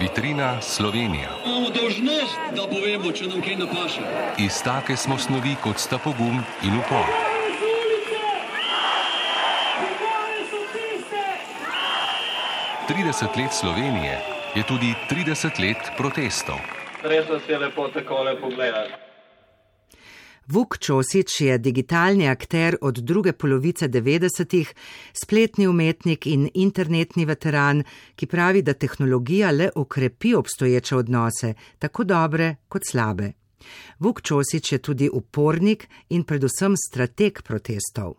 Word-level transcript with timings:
Vitrina 0.00 0.60
Slovenija. 0.60 1.28
Imamo 1.46 1.70
dožnost, 1.70 2.38
da 2.56 2.66
povemo, 2.68 3.12
če 3.12 3.28
nam 3.30 3.40
kaj 3.40 3.56
napaše. 3.56 4.02
Iz 4.38 4.58
take 4.64 4.96
smo 4.96 5.16
snovi 5.18 5.54
kot 5.62 5.80
sta 5.80 5.98
pogum 5.98 6.42
in 6.62 6.76
upor. 6.76 7.08
Trideset 12.88 13.36
let 13.36 13.52
Slovenije 13.60 14.20
je 14.54 14.62
tudi 14.68 14.94
trideset 15.08 15.58
let 15.58 15.90
protestov. 15.96 16.60
Res 17.02 17.28
vas 17.28 17.48
je 17.48 17.58
lepo 17.58 17.88
takole 17.88 18.40
pogledati. 18.40 19.05
Vuk 20.46 20.78
Čosič 20.78 21.40
je 21.40 21.58
digitalni 21.58 22.28
akter 22.28 22.76
od 22.80 22.98
druge 22.98 23.32
polovice 23.32 23.88
90-ih, 23.88 24.74
spletni 25.12 25.66
umetnik 25.66 26.26
in 26.26 26.48
internetni 26.54 27.24
veteran, 27.26 27.82
ki 28.14 28.26
pravi, 28.26 28.62
da 28.62 28.74
tehnologija 28.74 29.50
le 29.50 29.70
okrepi 29.74 30.34
obstoječe 30.34 30.96
odnose, 30.96 31.54
tako 31.78 32.04
dobre 32.04 32.54
kot 32.68 32.86
slabe. 32.90 33.32
Vuk 33.98 34.22
Čosič 34.22 34.72
je 34.72 34.78
tudi 34.78 35.08
upornik 35.12 35.88
in 36.08 36.22
predvsem 36.24 36.74
strateg 36.78 37.42
protestov. 37.42 38.14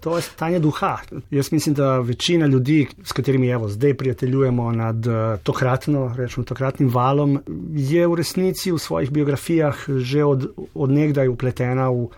To 0.00 0.16
je 0.16 0.22
stanje 0.22 0.58
duha. 0.58 0.98
Jaz 1.30 1.52
mislim, 1.52 1.74
da 1.74 1.98
večina 1.98 2.46
ljudi, 2.46 2.88
s 3.04 3.12
katerimi 3.12 3.48
evo, 3.48 3.68
zdaj 3.68 3.94
prijateljujemo 3.94 4.72
nad 4.72 5.06
eh, 5.06 5.36
tokratno, 5.42 6.14
rečemo, 6.16 6.44
tokratnim 6.44 6.88
valom, 6.88 7.40
je 7.74 8.06
v 8.06 8.14
resnici 8.14 8.72
v 8.72 8.78
svojih 8.78 9.10
biografijah 9.10 9.76
že 9.98 10.24
od, 10.24 10.46
od 10.74 10.90
nekdaj 10.90 11.28
upletena 11.28 11.88
v 11.88 12.08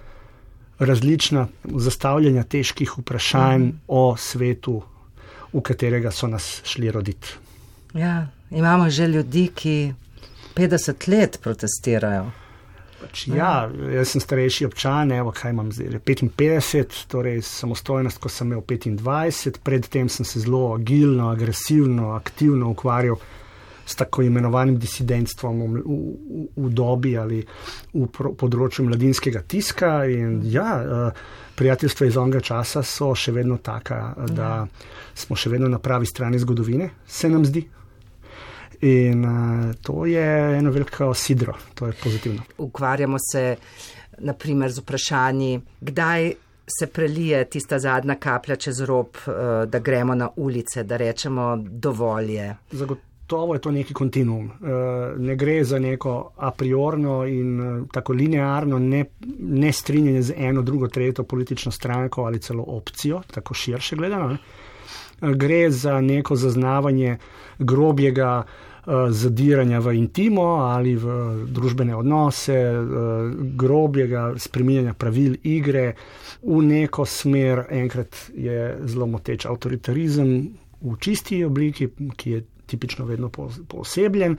različna 0.79 1.47
zastavljanja 1.65 2.43
težkih 2.43 2.98
vprašanj 2.98 3.62
mm. 3.62 3.81
o 3.89 4.17
svetu, 4.17 4.83
v 5.53 5.61
katerega 5.61 6.11
so 6.11 6.27
nas 6.27 6.61
šli 6.65 6.91
roditi. 6.91 7.37
Ja, 7.95 8.27
imamo 8.51 8.91
že 8.91 9.07
ljudi, 9.07 9.48
ki 9.55 9.95
50 10.57 11.09
let 11.09 11.39
protestirajo. 11.43 12.31
Pač, 13.00 13.27
ja, 13.28 13.69
jaz 13.92 14.14
sem 14.14 14.23
starejši 14.23 14.67
občan, 14.69 15.12
evo, 15.12 15.33
kaj 15.34 15.53
imam 15.53 15.70
zdaj, 15.75 15.98
55, 16.06 17.05
torej 17.11 17.42
samostojnost, 17.45 18.20
ko 18.23 18.31
sem 18.33 18.53
imel 18.53 18.62
25, 18.62 19.61
predtem 19.64 20.09
sem 20.09 20.27
se 20.27 20.41
zelo 20.41 20.73
agilno, 20.75 21.28
agresivno, 21.34 22.12
aktivno 22.15 22.70
ukvarjal 22.70 23.19
s 23.87 23.97
tako 24.00 24.22
imenovanim 24.22 24.78
disidentstvom 24.78 25.61
v, 25.61 25.83
v, 25.84 26.47
v 26.56 26.70
dobi 26.72 27.17
ali 27.20 27.42
v 27.92 28.06
pro, 28.09 28.33
področju 28.33 28.87
mladinskega 28.89 29.45
tiska. 29.45 29.92
In 30.09 30.39
ja, 30.48 31.12
prijateljstva 31.59 32.09
iz 32.09 32.17
onega 32.17 32.41
časa 32.45 32.83
so 32.83 33.12
še 33.15 33.34
vedno 33.37 33.59
taka, 33.62 34.15
da 34.33 34.65
smo 35.15 35.37
še 35.37 35.53
vedno 35.53 35.69
na 35.69 35.78
pravi 35.78 36.09
strani 36.09 36.41
zgodovine, 36.41 36.91
se 37.06 37.28
nam 37.28 37.45
zdi. 37.45 37.67
In 38.80 39.25
uh, 39.25 39.75
to 39.83 40.06
je 40.06 40.58
eno 40.58 40.70
veliko 40.70 41.14
sidro, 41.14 41.55
to 41.75 41.86
je 41.86 41.92
pozitivno. 42.03 42.42
Ukvarjamo 42.58 43.16
se 43.33 43.56
naprimer 44.19 44.72
z 44.72 44.78
vprašanji, 44.78 45.61
kdaj 45.81 46.33
se 46.78 46.86
prelije 46.86 47.44
tista 47.44 47.78
zadnja 47.78 48.14
kaplja 48.14 48.56
čez 48.56 48.81
rob, 48.81 49.06
uh, 49.27 49.34
da 49.69 49.78
gremo 49.78 50.14
na 50.14 50.28
ulice, 50.36 50.83
da 50.83 50.97
rečemo 50.97 51.56
dovolje. 51.56 52.55
Zagotovo 52.70 53.55
je 53.55 53.61
to 53.61 53.70
neki 53.70 53.94
kontinuum. 53.94 54.44
Uh, 54.47 54.50
ne 55.19 55.36
gre 55.36 55.64
za 55.64 55.78
neko 55.78 56.33
a 56.36 56.50
priorno 56.50 57.27
in 57.27 57.61
uh, 57.61 57.88
tako 57.92 58.12
linearno 58.12 58.78
ne, 58.78 59.05
ne 59.38 59.72
strinjanje 59.72 60.22
z 60.22 60.34
eno, 60.36 60.62
drugo, 60.62 60.88
tretjo 60.88 61.25
politično 61.25 61.72
stranko 61.72 62.25
ali 62.25 62.38
celo 62.38 62.64
opcijo, 62.66 63.22
tako 63.34 63.55
širše 63.55 63.97
gledano. 63.97 64.28
Ne? 64.28 64.38
Gre 65.20 65.70
za 65.70 66.01
neko 66.01 66.37
zaznavanje 66.37 67.19
grobjega 67.59 68.45
uh, 68.45 68.75
Eh, 68.84 69.09
zadiranja 69.09 69.81
v 69.81 69.97
intimo 69.97 70.61
ali 70.69 70.93
v 70.93 71.09
družbene 71.48 71.97
odnose, 71.97 72.53
eh, 72.53 72.77
grobjega 73.56 74.37
spreminjanja 74.37 74.93
pravil 74.93 75.41
igre 75.41 75.97
v 76.44 76.61
neko 76.61 77.06
smer. 77.09 77.65
Enkrat 77.72 78.12
je 78.37 78.77
zelo 78.84 79.09
moteč 79.09 79.49
avtoritarizem 79.49 80.53
v 80.84 80.97
čisti 81.00 81.41
obliki, 81.49 81.88
ki 82.17 82.31
je 82.31 82.44
tipično 82.69 83.09
vedno 83.09 83.33
posebljen, 83.33 84.37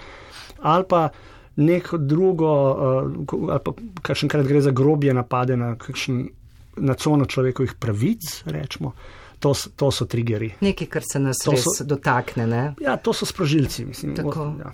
ali 0.62 0.86
pa 0.90 1.10
neko 1.58 1.98
drugo, 1.98 2.54
eh, 2.70 3.50
ali 3.50 3.62
pa 3.66 3.72
kakšenkrat 4.06 4.46
gre 4.46 4.62
za 4.62 4.70
grobje 4.70 5.14
napade 5.14 5.58
na 5.58 5.74
kakšen. 5.76 6.30
Na 6.76 6.92
cono 6.94 7.24
človekovih 7.24 7.80
pravic, 7.80 8.44
rečemo, 8.52 8.92
to, 9.40 9.54
to 9.76 9.92
so 9.92 10.06
triggeri. 10.06 10.52
Nekaj, 10.62 10.88
kar 10.88 11.04
se 11.12 11.20
nas 11.20 11.42
to 11.44 11.54
res 11.56 11.66
so, 11.66 11.86
dotakne. 11.88 12.48
Ne? 12.48 12.64
Ja, 12.82 12.98
to 12.98 13.14
so 13.14 13.26
sprožilci. 13.26 13.86
Mislim, 13.86 14.16
o, 14.24 14.48
ja. 14.60 14.74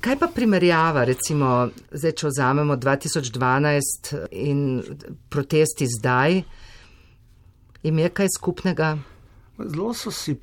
Kaj 0.00 0.18
pa 0.20 0.28
primerjava, 0.30 1.02
recimo, 1.08 1.68
zdaj, 1.90 2.14
če 2.20 2.30
vzamemo 2.30 2.76
2012 2.78 4.12
in 4.38 4.60
protesti 5.28 5.88
zdaj, 5.90 6.42
im 7.82 7.98
je 8.04 8.10
kaj 8.14 8.30
skupnega? 8.36 8.92
Zelo, 9.58 9.94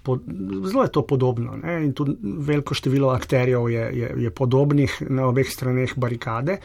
pod, 0.04 0.22
zelo 0.66 0.84
je 0.84 0.92
to 0.92 1.02
podobno 1.08 1.56
ne? 1.64 1.86
in 1.86 1.94
tudi 1.94 2.16
veliko 2.22 2.74
število 2.76 3.10
akterjev 3.10 3.70
je, 3.70 3.84
je, 3.94 4.14
je 4.18 4.30
podobnih 4.30 4.98
na 5.10 5.28
obeh 5.28 5.48
straneh 5.50 5.94
barikade, 5.96 6.58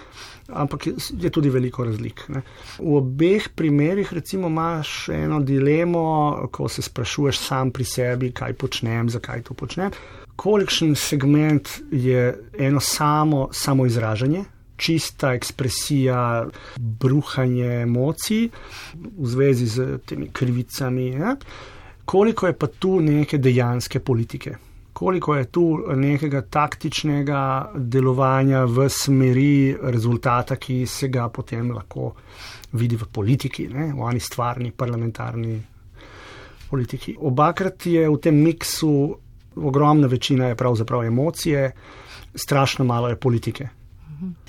ampak 0.48 0.86
je, 0.86 0.94
je 1.20 1.30
tudi 1.30 1.50
veliko 1.50 1.84
razlik. 1.84 2.24
Ne? 2.28 2.42
V 2.78 2.96
obeh 2.98 3.48
primerih 3.54 4.12
recimo 4.12 4.48
imaš 4.48 5.08
eno 5.08 5.40
dilemo, 5.40 6.48
ko 6.50 6.68
se 6.68 6.82
sprašuješ 6.82 7.38
sam 7.38 7.70
pri 7.70 7.84
sebi, 7.84 8.32
kaj 8.32 8.52
počnem, 8.52 9.10
zakaj 9.10 9.42
to 9.46 9.54
počnem. 9.54 9.94
Kolikšen 10.36 10.96
segment 10.96 11.68
je 11.92 12.34
eno 12.58 12.80
samo, 12.80 13.48
samo 13.52 13.86
izražanje, 13.86 14.44
čista 14.76 15.34
ekspresija, 15.34 16.48
bruhanje 16.76 17.82
emocij 17.82 18.48
v 18.94 19.26
zvezi 19.26 19.66
z 19.66 19.98
temi 20.06 20.30
krivicami. 20.32 21.10
Ne? 21.10 21.36
Koliko 22.10 22.46
je 22.46 22.52
pa 22.58 22.66
tu 22.66 23.00
neke 23.00 23.38
dejanske 23.38 24.00
politike, 24.00 24.54
koliko 24.92 25.34
je 25.34 25.44
tu 25.44 25.64
nekega 25.94 26.42
taktičnega 26.42 27.42
delovanja 27.76 28.64
v 28.64 28.88
smeri 28.90 29.76
rezultata, 29.82 30.56
ki 30.56 30.86
se 30.90 31.08
ga 31.08 31.28
potem 31.28 31.70
lahko 31.70 32.10
vidi 32.72 32.98
v 32.98 33.06
politiki, 33.12 33.68
ne? 33.70 33.92
v 33.94 34.08
ani 34.10 34.20
stvarni 34.20 34.72
parlamentarni 34.72 35.54
politiki. 36.70 37.14
Obakrat 37.14 37.86
je 37.86 38.08
v 38.10 38.18
tem 38.18 38.42
miksu 38.42 38.90
ogromna 39.56 40.10
večina 40.10 40.50
je 40.50 40.58
pravzaprav 40.58 41.04
emocije, 41.04 41.70
strašno 42.34 42.84
malo 42.84 43.08
je 43.08 43.16
politike. 43.16 43.68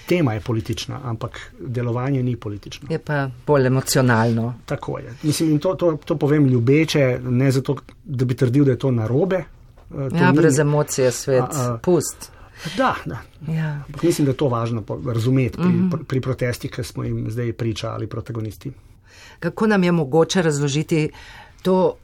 Tema 0.08 0.34
je 0.34 0.40
politična, 0.40 1.00
ampak 1.04 1.54
delovanje 1.60 2.24
ni 2.24 2.36
politično. 2.36 2.88
Je 2.92 3.00
pa 3.00 3.30
bolj 3.48 3.68
emocionalno. 3.68 4.54
Tako 4.66 4.98
je. 5.00 5.14
Mislim, 5.24 5.60
to, 5.60 5.76
to, 5.76 5.98
to 6.06 6.18
povem 6.18 6.48
ljubeče, 6.48 7.20
ne 7.24 7.52
zato, 7.52 7.76
da 8.04 8.26
bi 8.26 8.36
trdil, 8.36 8.66
da 8.66 8.72
je 8.72 8.80
to 8.80 8.92
narobe. 8.92 9.36
Eh, 9.38 10.10
to 10.10 10.16
ja, 10.16 10.32
ni... 10.32 10.38
brez 10.38 10.60
emocije 10.60 11.12
svet, 11.12 11.42
a, 11.42 11.74
a, 11.74 11.78
pust. 11.78 12.32
Da, 12.78 12.96
da. 13.06 13.22
Ja. 13.54 13.84
Mislim, 14.04 14.26
da 14.26 14.32
je 14.32 14.38
to 14.38 14.48
važno 14.48 14.84
razumeti 15.14 15.58
pri, 15.58 15.68
mm 15.68 15.90
-hmm. 15.90 16.04
pri 16.04 16.22
protestih, 16.22 16.72
ki 16.72 16.84
smo 16.84 17.04
jim 17.04 17.32
zdaj 17.32 17.54
pričali, 17.54 18.08
protagonisti. 18.08 18.72
Kako 19.40 19.68
nam 19.68 19.84
je 19.84 19.92
mogoče 19.92 20.42
razložiti 20.42 21.10
to 21.62 21.96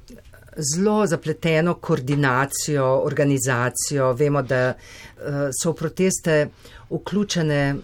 zelo 0.57 1.05
zapleteno 1.07 1.73
koordinacijo, 1.73 2.85
organizacijo? 3.05 4.13
Vemo, 4.13 4.41
da 4.41 4.73
uh, 4.73 5.23
so 5.51 5.71
v 5.71 5.75
proteste 5.75 6.47
vključene 6.89 7.75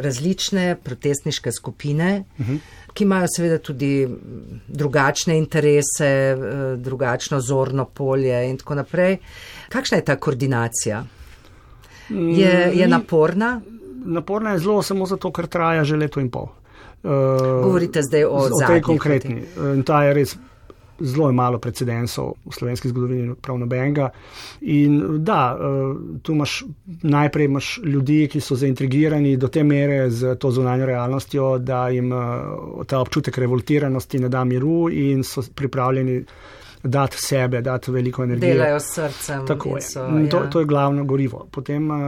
različne 0.00 0.76
protestniške 0.84 1.52
skupine, 1.52 2.24
uh 2.38 2.46
-huh. 2.46 2.58
ki 2.92 3.04
imajo 3.04 3.26
seveda 3.36 3.58
tudi 3.58 4.08
drugačne 4.68 5.38
interese, 5.38 6.06
eh, 6.06 6.36
drugačno 6.76 7.40
zorno 7.40 7.84
polje 7.84 8.50
in 8.50 8.56
tako 8.58 8.74
naprej. 8.74 9.18
Kakšna 9.68 9.96
je 9.96 10.04
ta 10.04 10.16
koordinacija? 10.16 11.04
Je, 12.08 12.72
je 12.74 12.88
naporna? 12.88 13.60
Naporna 14.04 14.52
je 14.52 14.58
zelo 14.58 14.82
samo 14.82 15.06
zato, 15.06 15.32
ker 15.32 15.46
traja 15.46 15.84
že 15.84 15.96
leto 15.96 16.20
in 16.20 16.30
pol. 16.30 16.48
Uh, 17.02 17.10
Govorite 17.64 18.02
zdaj 18.02 18.24
o, 18.24 18.30
o 18.30 18.48
tej 18.66 18.80
konkretni. 18.80 19.42
In 19.74 19.82
ta 19.82 20.04
je 20.04 20.14
res 20.14 20.36
zelo 21.00 21.28
je 21.28 21.32
malo 21.32 21.58
precedensov 21.58 22.34
v 22.44 22.54
slovenski 22.54 22.88
zgodovini, 22.88 23.34
prav 23.40 23.58
nobenega. 23.58 24.10
In 24.60 25.24
da, 25.24 25.56
eh, 25.56 26.18
tu 26.22 26.32
imaš 26.32 26.64
najprej 27.02 27.44
imaš 27.44 27.80
ljudi, 27.84 28.28
ki 28.32 28.40
so 28.40 28.56
zaintrigirani 28.56 29.36
do 29.36 29.48
te 29.48 29.64
mere 29.64 30.10
z 30.10 30.36
to 30.36 30.50
zunanjo 30.50 30.86
realnostjo, 30.86 31.58
da 31.58 31.88
jim 31.88 32.12
eh, 32.12 32.16
ta 32.86 33.00
občutek 33.00 33.38
revoltiranosti 33.38 34.18
ne 34.18 34.28
da 34.28 34.44
miru 34.44 34.88
in 34.90 35.24
so 35.24 35.42
pripravljeni. 35.54 36.24
Dati 36.82 37.16
sebe, 37.20 37.60
dati 37.60 37.90
veliko 37.90 38.22
energije. 38.24 38.54
Delajo 38.54 38.78
s 38.80 38.94
srcem. 38.94 39.46
Tako 39.46 39.76
je. 39.76 39.82
So, 39.82 40.06
to, 40.30 40.36
ja. 40.36 40.50
to 40.50 40.60
je 40.60 40.66
glavno 40.66 41.04
gorivo. 41.04 41.46
Potem, 41.50 41.90
uh, 41.90 41.98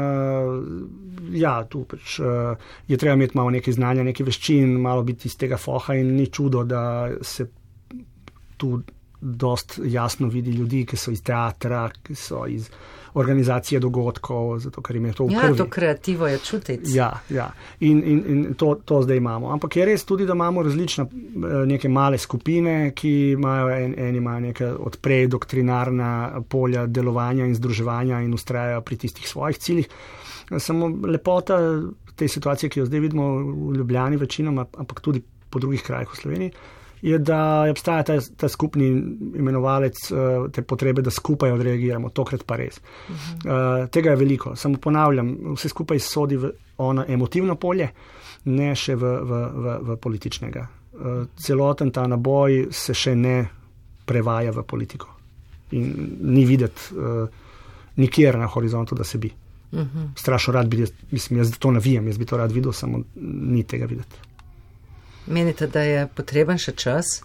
ja, 1.31 1.65
tu 1.65 1.85
pač, 1.85 2.19
uh, 2.19 2.27
je 2.89 2.97
treba 2.97 3.15
imeti 3.15 3.37
malo 3.37 3.51
nekaj 3.51 3.75
znanja, 3.75 4.03
nekaj 4.03 4.27
veščin, 4.27 4.73
malo 4.81 5.03
biti 5.03 5.29
iz 5.29 5.37
tega 5.37 5.59
foha 5.61 5.95
in 5.95 6.15
ni 6.17 6.27
čudo, 6.27 6.65
da 6.65 7.11
se 7.21 7.47
tu 8.63 8.77
dost 9.23 9.79
jasno 9.85 10.29
vidi 10.29 10.51
ljudi, 10.51 10.85
ki 10.87 10.97
so 10.99 11.13
iz 11.15 11.23
teatra, 11.23 11.85
ki 12.03 12.15
so 12.19 12.47
iz 12.51 12.67
organizacije 13.15 13.81
dogodkov, 13.81 14.57
zato 14.65 14.83
ker 14.83 14.97
jim 14.97 15.07
je 15.07 15.13
to 15.13 15.27
v 15.27 15.35
Ja, 15.35 15.41
krvi. 15.43 15.59
to 15.59 15.67
kreativo 15.71 16.27
je 16.27 16.39
čutiti. 16.39 16.95
Ja, 16.97 17.11
ja. 17.31 17.51
in, 17.81 18.01
in, 18.05 18.23
in 18.27 18.55
to, 18.55 18.75
to 18.85 19.03
zdaj 19.05 19.21
imamo. 19.21 19.51
Ampak 19.53 19.77
je 19.77 19.85
res 19.85 20.05
tudi, 20.09 20.27
da 20.27 20.33
imamo 20.33 20.63
različne 20.65 21.05
eh, 21.05 21.57
neke 21.69 21.89
male 21.89 22.19
skupine, 22.19 22.93
ki 22.97 23.13
imajo 23.37 23.69
en, 23.77 23.95
eni 23.99 24.19
imajo 24.19 24.41
neke 24.41 24.71
odprej 24.73 25.27
doktrinarna 25.29 26.11
polja 26.49 26.87
delovanja 26.87 27.47
in 27.47 27.55
združevanja 27.55 28.23
in 28.25 28.35
ustrajajo 28.35 28.81
pri 28.81 28.97
tistih 28.97 29.29
svojih 29.29 29.59
ciljih. 29.59 29.89
Samo 30.59 30.89
lepota 31.07 31.61
te 32.17 32.29
situacije, 32.29 32.71
ki 32.71 32.81
jo 32.81 32.87
zdaj 32.89 33.01
vidimo 33.01 33.29
v 33.69 33.77
Ljubljani 33.77 34.17
večinoma, 34.17 34.67
ampak 34.79 35.01
tudi 35.01 35.23
po 35.51 35.61
drugih 35.61 35.85
krajih 35.85 36.09
v 36.09 36.17
Sloveniji, 36.17 36.53
je, 37.03 37.19
da 37.19 37.67
obstaja 37.71 38.03
ta, 38.03 38.17
ta 38.37 38.49
skupni 38.49 38.89
imenovalec 39.37 39.99
uh, 40.11 40.51
te 40.53 40.63
potrebe, 40.63 41.03
da 41.03 41.11
skupaj 41.11 41.53
odreagiramo, 41.53 42.11
tokrat 42.15 42.45
pa 42.47 42.57
res. 42.61 42.79
Uh, 43.09 43.89
tega 43.91 44.15
je 44.15 44.21
veliko, 44.21 44.57
samo 44.57 44.79
ponavljam, 44.79 45.33
vse 45.57 45.69
skupaj 45.73 45.99
sodi 45.99 46.39
v 46.39 46.53
ono 46.83 47.05
emotivno 47.09 47.57
polje, 47.59 47.91
ne 48.45 48.71
še 48.79 48.95
v, 48.99 49.17
v, 49.23 49.43
v, 49.65 49.75
v 49.89 49.99
političnega. 50.03 50.67
Uh, 50.93 51.25
celoten 51.37 51.91
ta 51.91 52.07
naboj 52.07 52.69
se 52.71 52.95
še 52.95 53.17
ne 53.19 53.37
prevaja 54.07 54.53
v 54.53 54.65
politiko 54.67 55.09
in 55.73 55.93
ni 56.21 56.45
videti 56.45 56.93
uh, 56.95 57.29
nikjer 57.97 58.39
na 58.39 58.47
horizontu, 58.47 58.95
da 58.95 59.05
se 59.05 59.19
bi. 59.19 59.31
Uh 59.73 59.79
-huh. 59.81 60.09
Strašno 60.17 60.53
rad 60.53 60.69
bi, 60.69 60.87
mislim, 61.11 61.39
jaz 61.39 61.59
to 61.59 61.71
navijam, 61.71 62.07
jaz 62.07 62.19
bi 62.19 62.25
to 62.25 62.37
rad 62.37 62.53
videl, 62.53 62.73
samo 62.73 63.01
ni 63.17 63.63
tega 63.63 63.87
videti. 63.87 64.17
Menite, 65.27 65.67
da 65.67 65.83
je 65.87 66.07
potreben 66.15 66.59
še 66.59 66.73
čas? 66.73 67.21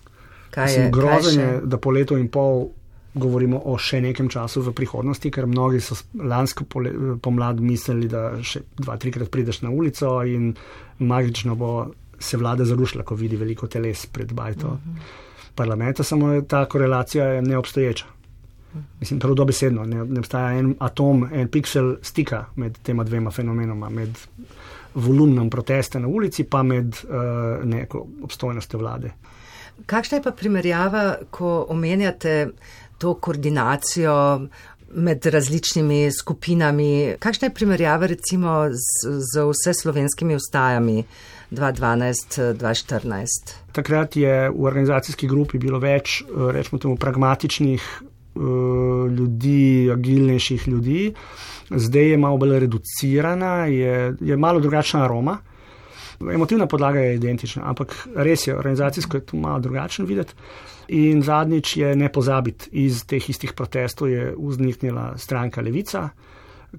Kaj 0.53 0.73
je, 0.73 0.89
grozen 0.93 1.39
je, 1.39 1.47
da 1.65 1.77
po 1.77 1.91
letu 1.91 2.17
in 2.17 2.29
pol 2.31 2.69
govorimo 3.17 3.59
o 3.65 3.77
še 3.81 3.99
nekem 4.01 4.29
času 4.29 4.61
v 4.61 4.73
prihodnosti, 4.77 5.31
ker 5.33 5.47
mnogi 5.49 5.81
so 5.81 5.97
lansko 6.13 6.67
pomlad 7.23 7.61
mislili, 7.63 8.09
da 8.11 8.37
še 8.41 8.63
dva, 8.77 8.97
trikrat 9.01 9.31
prideš 9.33 9.63
na 9.65 9.71
ulico 9.73 10.19
in 10.27 10.53
magično 10.99 11.55
bo 11.57 11.71
se 12.19 12.37
vlada 12.37 12.65
zarušila, 12.65 13.05
ko 13.05 13.17
vidi 13.17 13.37
veliko 13.37 13.67
teles 13.69 14.05
pred 14.05 14.33
bajto 14.33 14.67
uh 14.67 14.73
-huh. 14.73 15.15
parlamenta, 15.55 16.03
samo 16.03 16.41
ta 16.41 16.65
korelacija 16.65 17.25
je 17.25 17.41
neobstoječa. 17.41 18.16
Mislim, 18.99 19.19
prav 19.19 19.33
dobesedno, 19.33 19.85
ne, 19.85 20.05
ne 20.05 20.19
obstaja 20.19 20.59
en 20.59 20.75
atom, 20.79 21.27
en 21.33 21.47
piksel 21.47 21.95
stika 22.01 22.45
med 22.55 22.77
tema 22.83 23.03
dvema 23.03 23.31
fenomenoma, 23.31 23.89
med 23.89 24.17
volumnom 24.93 25.49
protesta 25.49 25.99
na 25.99 26.07
ulici, 26.07 26.43
pa 26.43 26.63
med 26.63 26.85
uh, 26.87 27.65
neko 27.65 28.07
obstojnostjo 28.23 28.79
vlade. 28.79 29.11
Kakšna 29.85 30.17
je 30.17 30.23
pa 30.23 30.31
primerjava, 30.31 31.15
ko 31.31 31.65
omenjate 31.69 32.49
to 32.97 33.13
koordinacijo 33.13 34.47
med 34.95 35.25
različnimi 35.25 36.11
skupinami? 36.11 37.15
Kakšna 37.19 37.45
je 37.47 37.53
primerjava 37.53 38.05
recimo 38.07 38.69
z, 38.71 38.77
z 39.21 39.43
vse 39.51 39.73
slovenskimi 39.81 40.35
ustajami 40.35 41.03
2012-2014? 41.51 43.25
Takrat 43.71 44.15
je 44.15 44.49
v 44.49 44.63
organizacijski 44.65 45.27
grupi 45.27 45.57
bilo 45.61 45.79
več, 45.79 46.21
eh, 46.21 46.25
rečemo 46.51 46.79
temu, 46.79 46.97
pragmatičnih 46.97 47.81
eh, 48.01 48.16
ljudi, 49.17 49.89
agilnejših 49.93 50.67
ljudi, 50.67 51.13
zdaj 51.69 52.09
je 52.11 52.17
malo 52.17 52.37
bolj 52.37 52.59
reducirana, 52.59 53.65
je, 53.65 54.15
je 54.21 54.37
malo 54.37 54.59
drugačna 54.59 55.03
aroma. 55.03 55.37
Emotivna 56.33 56.65
podlaga 56.67 56.99
je 56.99 57.15
identična, 57.15 57.63
ampak 57.69 58.07
res 58.15 58.47
je, 58.47 58.55
organizacijsko 58.57 59.17
je 59.17 59.25
to 59.25 59.37
malo 59.37 59.59
drugačen 59.59 60.05
videti. 60.05 60.33
In 60.87 61.21
zadnjič 61.21 61.77
je 61.77 61.95
ne 61.95 62.11
pozabiti, 62.11 62.69
iz 62.71 63.03
teh 63.05 63.29
istih 63.29 63.53
protestov 63.53 64.09
je 64.09 64.33
vzniknila 64.37 65.17
stranka 65.17 65.61
Levica, 65.61 66.09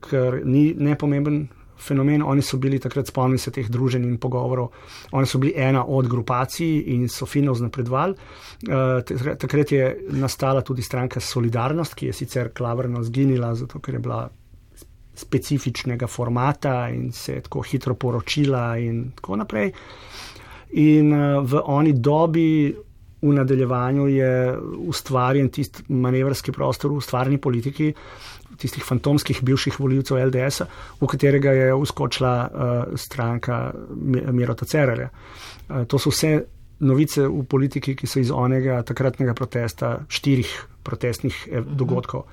ker 0.00 0.40
ni 0.44 0.74
nepomemben 0.74 1.46
fenomen. 1.78 2.22
Oni 2.22 2.42
so 2.42 2.58
bili 2.58 2.78
takrat 2.78 3.06
spomnili 3.06 3.38
se 3.38 3.50
teh 3.50 3.68
druženj 3.68 4.04
in 4.04 4.18
pogovorov. 4.18 4.70
Oni 5.12 5.26
so 5.26 5.38
bili 5.38 5.52
ena 5.56 5.84
od 5.84 6.08
grupacij 6.08 6.82
in 6.94 7.08
so 7.08 7.26
fino 7.26 7.54
znapredvali. 7.54 8.14
Uh, 8.68 9.36
takrat 9.38 9.72
je 9.72 9.98
nastala 10.10 10.60
tudi 10.60 10.82
stranka 10.82 11.20
Solidarnost, 11.20 11.94
ki 11.94 12.06
je 12.06 12.12
sicer 12.12 12.52
klavrno 12.52 13.02
zginila, 13.02 13.54
zato 13.54 13.80
ker 13.80 13.94
je 13.94 14.00
bila 14.00 14.28
specifičnega 15.18 16.06
formata 16.06 16.88
in 16.94 17.12
se 17.12 17.32
je 17.32 17.40
tako 17.40 17.62
hitro 17.62 17.94
poročila 17.94 18.76
in 18.78 19.10
tako 19.14 19.36
naprej. 19.36 19.72
In 20.70 21.12
uh, 21.12 21.42
v 21.42 21.62
oni 21.64 21.92
dobi 21.92 22.74
v 23.22 23.32
nadaljevanju 23.34 24.08
je 24.08 24.58
ustvarjen 24.78 25.48
tisti 25.48 25.82
manevrski 25.88 26.52
prostor 26.52 26.92
v 26.92 27.00
ustvarjeni 27.02 27.38
politiki, 27.38 27.92
tistih 28.58 28.84
fantomskih 28.84 29.42
bivših 29.42 29.78
voljivcev 29.80 30.18
LDS, 30.28 30.66
v 31.00 31.06
katerega 31.06 31.52
je 31.54 31.74
uskočila 31.74 32.34
uh, 32.44 32.98
stranka 32.98 33.72
Mirota 34.32 34.66
Cererja. 34.66 35.08
Uh, 35.68 35.84
to 35.86 35.98
so 35.98 36.10
vse 36.10 36.32
novice 36.80 37.26
v 37.26 37.42
politiki, 37.48 37.96
ki 37.98 38.06
so 38.06 38.20
iz 38.22 38.30
onega 38.30 38.82
takratnega 38.86 39.34
protesta, 39.34 39.98
štirih 40.08 40.50
protestnih 40.86 41.40
eh, 41.50 41.64
dogodkov 41.66 42.28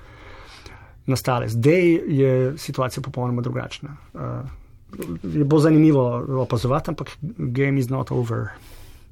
nastale. 1.06 1.48
Zdaj 1.48 1.90
je 2.08 2.52
situacija 2.58 3.02
popolnoma 3.02 3.42
drugačna. 3.42 3.96
Uh, 4.14 4.20
je 5.22 5.44
bo 5.44 5.58
zanimivo 5.58 6.24
opazovati, 6.42 6.90
ampak 6.90 7.10
game 7.22 7.78
is 7.78 7.88
not 7.88 8.10
over. 8.10 8.48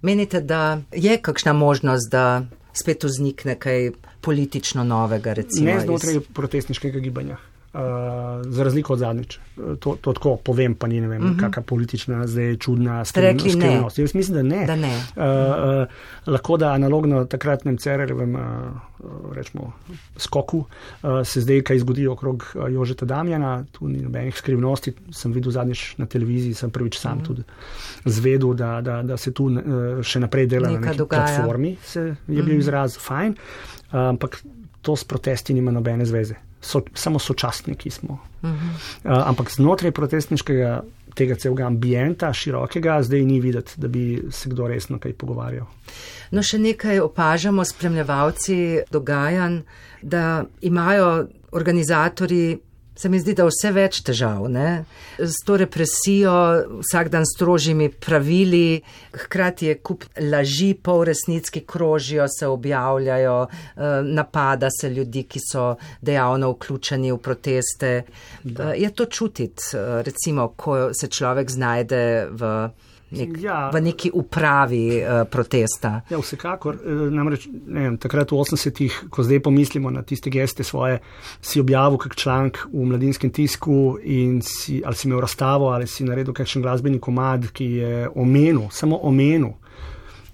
Menite, 0.03 0.41
da 0.41 0.81
je 0.93 1.19
kakšna 1.23 1.53
možnost, 1.53 2.11
da 2.11 2.47
spet 2.75 3.05
vznikne 3.05 3.57
kaj 3.59 3.91
politično 4.21 4.85
novega? 4.85 5.35
Recimo, 5.35 5.71
ne 5.71 5.81
znotraj 5.81 6.21
iz... 6.21 6.31
protestniškega 6.35 6.99
gibanja. 6.99 7.39
Uh, 7.75 7.81
za 8.47 8.65
razliko 8.65 8.93
od 8.93 8.99
zadnjič. 8.99 9.39
To, 9.81 9.97
to 10.01 10.13
tako 10.13 10.37
povem, 10.37 10.75
pa 10.75 10.87
ni 10.87 11.01
ne 11.01 11.09
vem, 11.09 11.23
uh 11.25 11.31
-huh. 11.31 11.41
kakšna 11.41 11.63
politična, 11.63 12.27
zdaj 12.27 12.57
čudna 12.57 13.05
skrivnost. 13.05 13.99
Jaz 13.99 14.15
mislim, 14.15 14.37
da 14.37 14.43
ne. 14.43 14.67
Da 14.67 14.77
ne. 14.77 14.97
Uh, 14.97 15.23
uh, 15.25 15.87
lahko 16.27 16.57
da 16.57 16.73
analogno 16.73 17.25
takratnem 17.25 17.79
Cererjevem, 17.79 18.35
uh, 18.35 18.43
rečemo, 19.35 19.73
skoku, 20.17 20.59
uh, 20.59 21.11
se 21.25 21.41
zdaj 21.41 21.63
kaj 21.63 21.79
zgodi 21.79 22.07
okrog 22.07 22.57
Jožeta 22.71 23.07
Damjana, 23.07 23.65
tu 23.73 23.89
ni 23.89 23.99
nobenih 24.03 24.37
skrivnosti, 24.37 24.93
sem 25.11 25.33
videl 25.33 25.51
zadnjič 25.53 25.99
na 25.99 26.07
televiziji, 26.07 26.55
sem 26.55 26.71
prvič 26.71 26.99
sam 26.99 27.17
uh 27.17 27.23
-huh. 27.23 27.27
tudi 27.27 27.43
zvedel, 28.05 28.55
da, 28.55 28.81
da, 28.81 29.03
da 29.03 29.17
se 29.17 29.33
tu 29.33 29.45
uh, 29.45 30.03
še 30.03 30.21
naprej 30.21 30.47
dela 30.47 30.69
Neka 30.69 30.81
na 30.81 30.87
neki 30.87 30.99
dogaja. 30.99 31.25
platformi, 31.25 31.77
se 31.83 32.01
je 32.01 32.15
bil 32.27 32.43
uh 32.43 32.49
-huh. 32.49 32.59
izraz 32.59 32.99
fajn, 32.99 33.35
ampak 33.91 34.45
to 34.85 34.97
s 34.97 35.05
protesti 35.09 35.57
nima 35.57 35.73
nobene 35.73 36.05
zveze 36.05 36.37
so, 36.65 36.83
samo 36.95 37.19
sočasniki 37.19 37.91
smo. 37.91 38.19
Uh 38.43 38.51
-huh. 38.51 38.55
uh, 39.05 39.29
ampak 39.29 39.51
znotraj 39.51 39.91
protestniškega 39.91 40.83
tega 41.15 41.35
celega 41.35 41.67
ambienta, 41.67 42.33
širokega, 42.33 43.03
zdaj 43.03 43.21
ni 43.25 43.41
videti, 43.41 43.73
da 43.77 43.89
bi 43.89 44.23
se 44.31 44.49
kdo 44.49 44.67
resno 44.69 44.99
kaj 44.99 45.13
pogovarjal. 45.13 45.67
No, 46.31 46.43
še 46.43 46.59
nekaj 46.59 47.01
opažamo 47.01 47.65
spremljevalci 47.65 48.81
dogajanj, 48.91 49.61
da 50.03 50.45
imajo 50.61 51.27
organizatori. 51.53 52.59
Se 52.97 53.09
mi 53.09 53.19
zdi, 53.19 53.35
da 53.35 53.49
vse 53.49 53.73
več 53.75 53.99
težav, 54.07 54.45
ne? 54.51 54.85
s 55.19 55.43
to 55.47 55.57
represijo, 55.59 56.35
vsak 56.79 57.11
dan 57.11 57.27
strožjimi 57.27 57.89
pravili, 57.91 58.83
hkrati 59.25 59.67
je 59.67 59.75
kup 59.83 60.05
laži, 60.23 60.75
pol 60.79 61.03
resnic, 61.09 61.51
ki 61.51 61.65
krožijo, 61.67 62.29
se 62.31 62.47
objavljajo, 62.47 63.37
napada 64.07 64.71
se 64.71 64.91
ljudi, 64.95 65.25
ki 65.27 65.43
so 65.43 65.67
dejavno 66.03 66.53
vključeni 66.55 67.13
v 67.13 67.19
proteste. 67.19 67.93
Da. 68.45 68.73
Je 68.79 68.91
to 68.95 69.07
čutiti, 69.07 69.75
recimo, 70.07 70.53
ko 70.57 70.91
se 70.95 71.11
človek 71.11 71.51
znajde 71.51 72.03
v. 72.31 72.57
Nek, 73.19 73.39
ja. 73.43 73.59
V 73.75 73.81
neki 73.85 74.11
upravi 74.15 74.85
uh, 74.99 75.23
protesta. 75.31 76.01
Ja, 76.11 76.19
vsekakor. 76.21 76.79
Namreč, 77.15 77.47
ne 77.51 77.89
vem, 77.89 77.99
takrat 78.01 78.33
v 78.33 78.41
80-ih, 78.43 78.99
ko 79.15 79.25
zdaj 79.27 79.43
pomislimo 79.45 79.93
na 79.95 80.03
tiste 80.03 80.33
geste 80.33 80.67
svoje, 80.67 81.01
si 81.41 81.63
objavil 81.63 81.99
kak 82.03 82.17
članek 82.19 82.65
v 82.73 82.87
mladinskem 82.91 83.33
tisku 83.35 83.99
in 84.03 84.41
si, 84.43 84.83
ali 84.85 84.97
si 84.97 85.09
imel 85.09 85.23
razstavo 85.25 85.71
ali 85.75 85.87
si 85.87 86.05
naredil 86.05 86.35
kakšen 86.35 86.63
glasbeni 86.63 87.01
komad, 87.01 87.51
ki 87.55 87.67
je 87.79 88.09
omenil, 88.15 88.69
samo 88.71 88.99
omenil, 89.03 89.55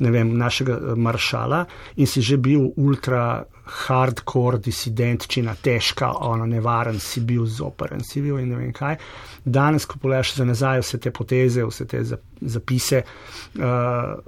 vem, 0.00 0.32
našega 0.38 0.96
maršala 0.96 1.64
in 1.96 2.06
si 2.06 2.22
že 2.24 2.40
bil 2.40 2.70
ultra 2.76 3.44
hardcore 3.70 4.58
disidentčina, 4.58 5.54
težka, 5.62 6.10
ono 6.26 6.46
nevaren, 6.46 6.98
si 7.00 7.22
bil 7.26 7.46
zoperen, 7.46 8.02
si 8.04 8.22
bil 8.22 8.40
in 8.40 8.50
ne 8.50 8.58
vem 8.58 8.72
kaj. 8.74 8.96
Danes, 9.44 9.86
ko 9.88 10.00
pogledaš 10.02 10.34
za 10.36 10.44
nazaj 10.44 10.82
vse 10.82 11.00
te 11.00 11.12
poteze, 11.14 11.64
vse 11.64 11.86
te 11.88 12.02
zapise, 12.40 13.02
uh, 13.02 13.62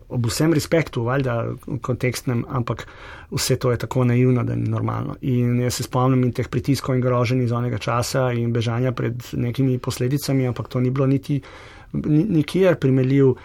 ob 0.08 0.28
vsem 0.30 0.54
respektu, 0.54 1.04
valjda 1.04 1.36
kontekstnem, 1.82 2.44
ampak 2.48 2.86
vse 3.32 3.56
to 3.56 3.72
je 3.72 3.82
tako 3.84 4.06
naivno, 4.08 4.44
da 4.44 4.54
ni 4.54 4.70
normalno. 4.70 5.18
In 5.22 5.60
jaz 5.60 5.80
se 5.80 5.88
spomnim 5.88 6.32
teh 6.32 6.48
pritiskov 6.48 6.96
in 6.96 7.04
groženj 7.04 7.44
iz 7.44 7.52
onega 7.52 7.78
časa 7.78 8.30
in 8.32 8.52
bežanja 8.52 8.92
pred 8.92 9.32
nekimi 9.32 9.78
posledicami, 9.78 10.48
ampak 10.48 10.68
to 10.68 10.80
ni 10.80 10.90
bilo 10.90 11.06
niti 11.06 11.40
Ni- 11.40 11.81
Nikjer 11.92 12.76
primerljiv 12.80 13.26
uh, 13.26 13.36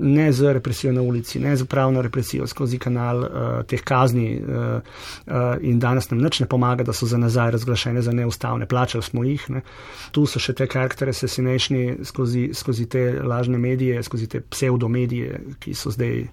ne 0.00 0.32
z 0.32 0.52
represijo 0.52 0.92
na 0.92 1.02
ulici, 1.02 1.40
ne 1.40 1.56
z 1.56 1.64
pravno 1.64 2.02
represijo 2.02 2.46
skozi 2.46 2.78
kanal 2.78 3.18
uh, 3.18 3.48
teh 3.66 3.82
kazni 3.82 4.38
uh, 4.38 4.80
uh, 5.26 5.56
in 5.60 5.78
danes 5.78 6.10
nam 6.10 6.22
nič 6.22 6.40
ne 6.40 6.46
pomaga, 6.46 6.84
da 6.86 6.92
so 6.92 7.06
za 7.06 7.18
nazaj 7.18 7.50
razglašene 7.50 8.02
za 8.02 8.12
neustavne. 8.12 8.66
Plačali 8.66 9.02
smo 9.02 9.24
jih. 9.24 9.50
Ne. 9.50 9.62
Tu 10.10 10.26
so 10.26 10.38
še 10.38 10.54
te 10.54 10.66
karakter 10.70 11.10
assassinationi 11.10 12.04
skozi, 12.04 12.50
skozi 12.54 12.86
te 12.86 13.04
lažne 13.22 13.58
medije, 13.58 14.02
skozi 14.02 14.28
te 14.28 14.40
pseudomedije, 14.40 15.40
ki 15.60 15.74
so 15.74 15.90
zdaj 15.90 16.28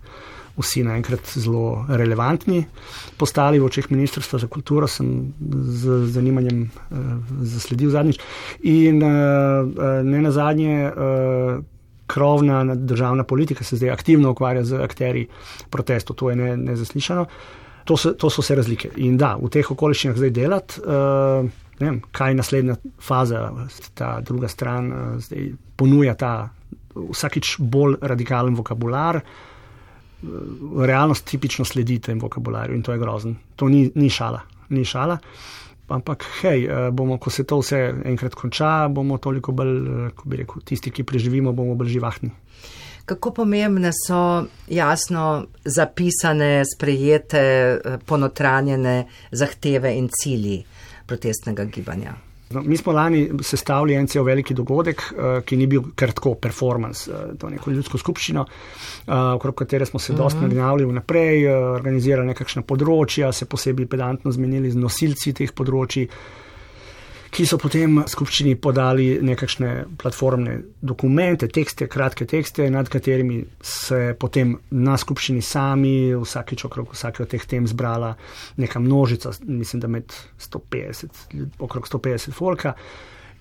vsi 0.57 0.83
naenkrat 0.83 1.33
zelo 1.37 1.85
relevantni. 1.89 2.63
Postali 3.17 3.59
v 3.59 3.69
očeh 3.69 3.91
Ministrstva 3.93 4.39
za 4.39 4.47
kulturo 4.47 4.87
sem 4.87 5.33
z 5.77 5.99
zanimanjem 6.13 6.63
uh, 6.65 7.07
zasledil 7.41 7.93
zadnjič. 7.93 8.19
In 8.65 9.03
uh, 9.03 9.11
ne 10.03 10.21
na 10.21 10.31
zadnje, 10.31 10.89
uh, 10.89 11.63
krovna 12.07 12.75
državna 12.75 13.23
politika 13.23 13.63
se 13.63 13.75
zdaj 13.75 13.89
aktivno 13.89 14.31
ukvarja 14.31 14.63
z 14.63 14.81
akteri 14.81 15.27
protestov, 15.69 16.15
to 16.15 16.29
je 16.29 16.35
ne, 16.35 16.57
nezaslišano. 16.57 17.25
To 17.85 17.97
so, 17.97 18.11
to 18.11 18.29
so 18.29 18.41
vse 18.41 18.55
razlike. 18.55 18.89
In 18.97 19.17
da, 19.17 19.35
v 19.39 19.49
teh 19.51 19.71
okoliščinah 19.71 20.17
zdaj 20.17 20.31
delati. 20.35 20.81
Uh, 20.81 21.47
vem, 21.79 22.01
kaj 22.11 22.31
je 22.31 22.39
naslednja 22.39 22.75
faza, 22.99 23.51
ta 23.93 24.17
druga 24.25 24.47
stran 24.47 24.91
uh, 24.91 25.03
zdaj 25.23 25.51
ponuja 25.77 26.15
ta 26.15 26.49
vsakič 26.97 27.57
bolj 27.59 27.99
radikalen 28.01 28.55
vokabular, 28.57 29.21
v 29.21 29.56
realnost 30.85 31.25
tipično 31.25 31.65
sledi 31.65 31.99
tem 31.99 32.19
vokabularju 32.19 32.75
in 32.75 32.83
to 32.83 32.91
je 32.91 32.99
grozen. 32.99 33.35
To 33.55 33.69
ni, 33.69 33.91
ni 33.95 34.09
šala, 34.09 34.41
ni 34.69 34.85
šala. 34.85 35.17
Ampak, 35.87 36.25
hej, 36.41 36.65
eh, 36.65 36.89
bomo, 36.91 37.17
ko 37.17 37.29
se 37.29 37.45
to 37.47 37.61
vse 37.61 37.79
enkrat 38.05 38.35
konča, 38.35 38.87
bomo 38.91 39.17
toliko 39.17 39.51
bolj, 39.55 39.77
eh, 39.77 40.09
ko 40.15 40.27
bi 40.29 40.41
rekel, 40.41 40.61
tisti, 40.65 40.91
ki 40.91 41.03
preživimo, 41.03 41.53
bomo 41.53 41.75
bolj 41.75 41.93
živahni. 41.95 42.31
Kako 43.07 43.31
pomembne 43.31 43.93
so 43.95 44.47
jasno 44.67 45.45
zapisane, 45.63 46.65
sprejete, 46.67 47.39
eh, 47.39 47.97
ponotranjene 48.05 49.07
zahteve 49.31 49.95
in 49.97 50.09
cilji 50.11 50.63
protestnega 51.05 51.65
gibanja? 51.65 52.26
No, 52.49 52.61
mi 52.63 52.77
smo 52.77 52.93
lani 52.95 53.25
sestavili 53.43 53.95
en 53.97 54.07
cel 54.07 54.23
veliki 54.23 54.55
dogodek, 54.55 55.01
uh, 55.11 55.25
ki 55.43 55.57
ni 55.59 55.67
bil 55.67 55.89
kar 55.99 56.13
tako 56.15 56.35
performance, 56.39 57.11
uh, 57.11 57.33
to 57.39 57.49
neko 57.51 57.73
ljudsko 57.75 57.99
skupščino, 57.99 58.45
uh, 58.47 59.13
okrog 59.35 59.57
katere 59.63 59.85
smo 59.85 59.99
se 59.99 60.15
dosti 60.15 60.45
nagnjavili 60.45 60.87
vnaprej, 60.87 61.47
organizirali 61.51 62.31
nekakšna 62.31 62.63
področja, 62.67 63.33
se 63.35 63.49
posebej 63.51 63.89
pedantno 63.91 64.31
zmenili 64.31 64.71
z 64.71 64.79
nosilci 64.79 65.35
teh 65.35 65.51
področji, 65.51 66.07
ki 67.37 67.45
so 67.45 67.59
potem 67.61 67.99
skupščini 68.09 68.55
podali 68.57 69.19
nekakšne 69.21 69.71
platformne 70.01 70.55
dokumente, 70.81 71.45
tekste, 71.53 71.85
kratke 71.91 72.25
tekste, 72.25 72.65
nad 72.73 72.89
katerimi 72.89 73.43
se 73.61 74.15
potem 74.17 74.55
na 74.73 74.95
skupščini 74.97 75.43
sami 75.45 76.15
vsakič 76.17 76.65
okrog 76.65 76.95
vsake 76.95 77.21
od 77.27 77.29
teh 77.35 77.45
tem 77.45 77.67
zbrala 77.69 78.15
neka 78.57 78.81
množica, 78.81 79.35
mislim, 79.45 79.83
da 79.85 79.91
med 79.99 80.17
150, 80.47 81.21
okrog 81.61 81.85
150 81.91 82.33
folka. 82.33 82.73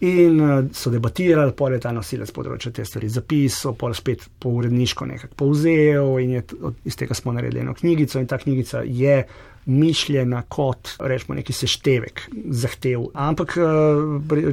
In 0.04 0.42
uh, 0.44 0.58
so 0.76 0.92
debatirali, 0.92 1.54
pol 1.56 1.72
je 1.72 1.80
ta 1.80 1.88
nosilec 1.96 2.28
področja 2.36 2.74
te 2.76 2.84
stvari 2.84 3.08
zapisal, 3.08 3.72
pol 3.80 3.96
spet 3.96 4.26
po 4.42 4.52
uredniško 4.58 5.08
nekako 5.08 5.38
povzel 5.40 6.18
in 6.20 6.36
je, 6.36 6.42
iz 6.84 7.00
tega 7.00 7.16
smo 7.16 7.32
naredili 7.32 7.64
eno 7.64 7.72
knjigico 7.72 8.20
in 8.20 8.28
ta 8.28 8.36
knjigica 8.42 8.84
je 8.84 9.22
mišljena 9.66 10.42
kot, 10.48 10.92
rečemo, 10.98 11.34
neki 11.34 11.52
seštevek 11.52 12.20
zahtev. 12.54 13.08
Ampak, 13.14 13.56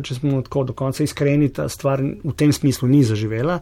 če 0.03 0.15
smo 0.17 0.41
tako 0.41 0.63
do 0.69 0.73
konca 0.77 1.03
iskreni, 1.05 1.51
ta 1.53 1.67
stvar 1.69 2.01
v 2.01 2.33
tem 2.37 2.53
smislu 2.53 2.89
ni 2.89 3.03
zaživela. 3.05 3.59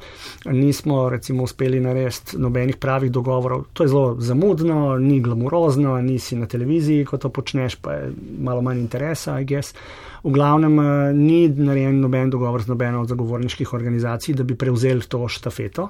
Nismo, 0.48 1.04
recimo, 1.12 1.44
uspeli 1.44 1.82
narediti 1.84 2.40
nobenih 2.40 2.80
pravih 2.80 3.12
dogovorov. 3.12 3.68
To 3.74 3.84
je 3.84 3.92
zelo 3.92 4.16
zamudno, 4.20 4.96
ni 4.98 5.20
glamurozno, 5.20 5.98
nisi 6.02 6.40
na 6.40 6.48
televiziji, 6.48 7.06
ko 7.06 7.20
to 7.20 7.30
počneš, 7.30 7.76
pa 7.84 8.00
je 8.00 8.14
malo 8.40 8.64
manj 8.64 8.80
interesa, 8.80 9.40
I 9.40 9.46
guess. 9.46 9.76
V 10.24 10.32
glavnem, 10.32 10.80
ni 11.18 11.50
narejen 11.50 12.00
noben 12.00 12.30
dogovor 12.30 12.64
z 12.64 12.72
nobeno 12.72 13.02
od 13.02 13.10
zagovorniških 13.10 13.74
organizacij, 13.74 14.36
da 14.40 14.44
bi 14.44 14.56
prevzeli 14.56 15.02
to 15.02 15.28
štafeto, 15.28 15.90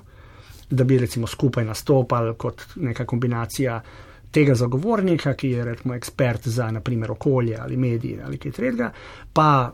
da 0.72 0.84
bi 0.84 0.98
recimo 0.98 1.28
skupaj 1.28 1.66
nastopali 1.66 2.34
kot 2.38 2.64
neka 2.76 3.06
kombinacija 3.06 3.82
tega 4.32 4.56
zagovornika, 4.56 5.34
ki 5.34 5.50
je 5.52 5.66
recimo 5.66 5.96
ekspert 5.96 6.48
za 6.48 6.72
naprimer 6.72 7.12
okolje 7.12 7.58
ali 7.60 7.78
medije 7.78 8.24
ali 8.26 8.38
kaj 8.38 8.52
tretjega, 8.52 8.92
pa 9.34 9.72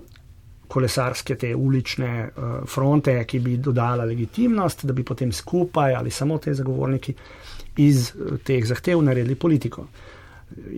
kolesarske 0.68 1.36
te 1.36 1.56
ulične 1.56 2.30
uh, 2.30 2.44
fronte, 2.68 3.24
ki 3.24 3.40
bi 3.40 3.58
dodala 3.58 4.06
legitimnost, 4.06 4.86
da 4.86 4.94
bi 4.94 5.04
potem 5.04 5.32
skupaj 5.32 5.96
ali 5.96 6.12
samo 6.12 6.38
te 6.38 6.54
zagovorniki 6.54 7.14
iz 7.78 8.12
uh, 8.16 8.38
teh 8.44 8.66
zahtev 8.66 9.02
naredili 9.02 9.36
politiko. 9.36 9.88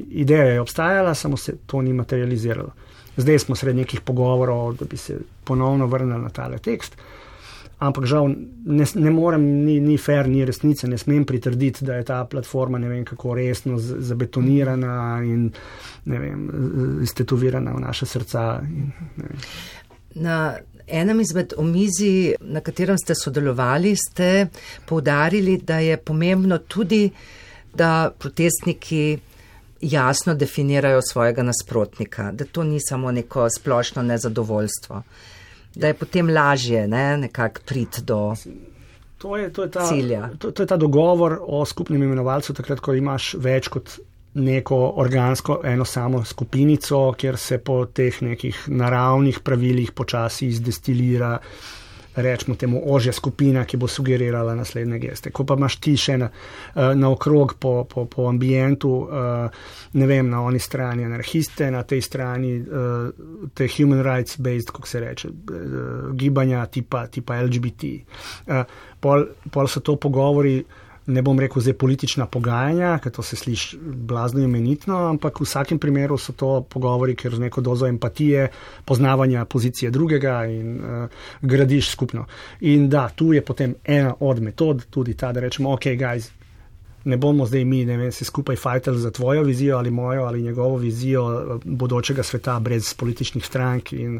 Ideja 0.09 0.43
je 0.43 0.62
obstajala, 0.62 1.13
samo 1.15 1.38
se 1.38 1.57
to 1.65 1.81
ni 1.81 1.93
materializiralo. 1.93 2.71
Zdaj 3.17 3.39
smo 3.39 3.55
sred 3.55 3.75
nekih 3.75 4.01
pogovorov, 4.01 4.74
da 4.74 4.86
bi 4.86 4.98
se 4.98 5.17
ponovno 5.43 5.86
vrnili 5.88 6.21
na 6.21 6.29
tale 6.29 6.57
tekst. 6.57 6.95
Ampak 7.79 8.05
žal 8.05 8.27
ne, 8.65 8.86
ne 8.95 9.12
morem, 9.12 9.43
ni, 9.65 9.77
ni 9.79 9.95
fair, 9.98 10.27
ni 10.27 10.43
resnice, 10.45 10.88
ne 10.88 10.98
smem 11.00 11.24
pritrditi, 11.25 11.86
da 11.88 11.95
je 11.95 12.03
ta 12.09 12.17
platforma 12.27 12.77
ne 12.77 12.89
vem 12.91 13.05
kako 13.07 13.38
resno 13.39 13.77
zabetonirana 13.79 15.21
in 15.24 15.45
ne 16.12 16.19
vem, 16.19 16.41
stetovirana 17.07 17.77
v 17.77 17.86
naše 17.86 18.05
srca. 18.05 18.43
In, 18.67 18.91
na 20.19 20.57
enem 20.88 21.24
izmed 21.24 21.55
omizij, 21.57 22.36
na 22.41 22.59
katerem 22.65 23.00
ste 23.00 23.15
sodelovali, 23.15 23.95
ste 23.95 24.48
poudarili, 24.86 25.57
da 25.63 25.79
je 25.79 25.98
pomembno 25.98 26.57
tudi, 26.57 27.05
da 27.74 28.12
protestniki 28.19 29.19
jasno 29.81 30.33
definirajo 30.36 31.01
svojega 31.01 31.43
nasprotnika, 31.43 32.31
da 32.31 32.45
to 32.45 32.63
ni 32.63 32.79
samo 32.81 33.12
neko 33.12 33.48
splošno 33.50 34.03
nezadovoljstvo 34.03 35.03
da 35.75 35.88
je 35.88 35.93
potem 35.93 36.29
lažje 36.29 36.88
ne, 36.88 37.17
nekako 37.17 37.61
priti 37.65 38.01
do 38.01 38.35
to 39.19 39.38
je, 39.38 39.53
to 39.53 39.63
je 39.63 39.71
ta, 39.71 39.85
cilja. 39.85 40.29
To, 40.39 40.51
to 40.51 40.63
je 40.63 40.67
ta 40.67 40.77
dogovor 40.77 41.39
o 41.41 41.65
skupnem 41.65 42.03
imenovalcu, 42.03 42.53
takrat, 42.55 42.79
ko 42.79 42.95
imaš 42.95 43.33
več 43.35 43.67
kot 43.67 43.97
neko 44.39 44.77
organsko, 45.01 45.59
eno 45.67 45.85
samo 45.85 46.23
skupinico, 46.25 47.01
kjer 47.19 47.38
se 47.38 47.57
po 47.57 47.81
teh 47.85 48.21
nekih 48.23 48.63
naravnih 48.71 49.41
pravilih 49.43 49.91
počasi 49.91 50.47
izdestilira. 50.47 51.33
Rečemo 52.15 52.55
temu 52.55 52.81
ožja 52.85 53.13
skupina, 53.13 53.65
ki 53.65 53.77
bo 53.77 53.87
sugerirala 53.87 54.55
naslednje 54.55 54.99
geste. 54.99 55.31
Ko 55.31 55.45
pa 55.45 55.55
imaš 55.55 55.77
ti 55.79 55.93
še 55.97 56.17
na, 56.17 56.29
na 56.75 57.11
okrog 57.13 57.53
po, 57.61 57.85
po, 57.89 58.05
po 58.09 58.27
ambientu, 58.27 58.91
ne 59.93 60.07
vem, 60.09 60.29
na 60.29 60.41
oni 60.41 60.59
strani 60.59 61.05
anarhiste, 61.05 61.69
na 61.71 61.83
tej 61.83 62.01
strani 62.01 62.51
te 63.53 63.69
human 63.69 64.01
rights 64.03 64.39
based, 64.41 64.73
kako 64.73 64.87
se 64.87 64.99
reče, 64.99 65.31
gibanja 66.17 66.65
tipa, 66.65 67.05
tipa 67.07 67.39
LGBT. 67.45 67.93
Pol, 68.99 69.25
pol 69.51 69.71
so 69.71 69.85
to 69.85 69.95
pogovori, 69.95 70.57
ne 71.09 71.21
bom 71.21 71.39
rekel 71.39 71.61
zdaj 71.61 71.73
politična 71.73 72.25
pogajanja, 72.25 72.97
ker 73.03 73.11
to 73.11 73.23
se 73.25 73.35
sliši 73.35 73.77
blazno 73.81 74.43
imenitno, 74.45 74.97
ampak 75.09 75.39
v 75.41 75.47
vsakem 75.47 75.79
primeru 75.79 76.17
so 76.17 76.33
to 76.37 76.49
pogovori, 76.69 77.15
ker 77.17 77.35
z 77.35 77.39
neko 77.45 77.61
dozo 77.65 77.87
empatije, 77.89 78.49
poznavanja 78.85 79.45
pozicije 79.45 79.91
drugega 79.91 80.43
in 80.45 80.75
uh, 80.77 81.23
gradiš 81.41 81.91
skupno. 81.91 82.25
In 82.61 82.89
da, 82.89 83.09
tu 83.09 83.33
je 83.33 83.41
potem 83.45 83.75
ena 83.83 84.13
od 84.19 84.41
metod, 84.41 84.85
tudi 84.89 85.17
ta, 85.17 85.31
da 85.33 85.39
rečemo, 85.39 85.73
ok, 85.73 85.89
guys. 85.97 86.29
Ne 87.09 87.17
bomo 87.17 87.45
zdaj 87.47 87.63
mi, 87.65 87.85
ne 87.87 87.95
vem, 87.97 88.11
se 88.11 88.25
skupaj 88.25 88.55
fajtali 88.59 88.99
za 88.99 89.11
tvojo 89.11 89.43
vizijo 89.43 89.77
ali 89.77 89.91
mojo 89.91 90.23
ali 90.23 90.41
njegovo 90.41 90.77
vizijo 90.77 91.59
bodočega 91.63 92.23
sveta 92.23 92.59
brez 92.59 92.93
političnih 92.93 93.45
strank 93.45 93.93
in, 93.93 94.19